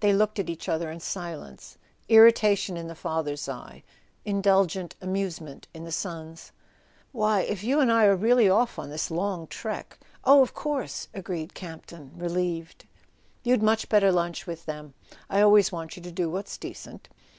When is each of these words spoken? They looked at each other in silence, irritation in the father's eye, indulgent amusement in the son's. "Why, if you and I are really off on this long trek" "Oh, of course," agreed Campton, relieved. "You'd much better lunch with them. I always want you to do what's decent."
They 0.00 0.14
looked 0.14 0.38
at 0.38 0.48
each 0.48 0.66
other 0.66 0.90
in 0.90 0.98
silence, 0.98 1.76
irritation 2.08 2.78
in 2.78 2.88
the 2.88 2.94
father's 2.94 3.50
eye, 3.50 3.82
indulgent 4.24 4.94
amusement 5.02 5.68
in 5.74 5.84
the 5.84 5.92
son's. 5.92 6.52
"Why, 7.12 7.40
if 7.42 7.62
you 7.62 7.78
and 7.78 7.92
I 7.92 8.06
are 8.06 8.16
really 8.16 8.48
off 8.48 8.78
on 8.78 8.88
this 8.88 9.10
long 9.10 9.46
trek" 9.46 9.98
"Oh, 10.24 10.40
of 10.40 10.54
course," 10.54 11.08
agreed 11.12 11.52
Campton, 11.52 12.12
relieved. 12.16 12.86
"You'd 13.42 13.62
much 13.62 13.90
better 13.90 14.10
lunch 14.10 14.46
with 14.46 14.64
them. 14.64 14.94
I 15.28 15.42
always 15.42 15.70
want 15.70 15.98
you 15.98 16.02
to 16.02 16.10
do 16.10 16.30
what's 16.30 16.56
decent." 16.56 17.10